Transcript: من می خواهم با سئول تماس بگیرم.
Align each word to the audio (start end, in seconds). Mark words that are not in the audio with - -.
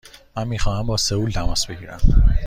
من 0.37 0.47
می 0.47 0.59
خواهم 0.59 0.85
با 0.85 0.97
سئول 0.97 1.31
تماس 1.31 1.65
بگیرم. 1.65 2.33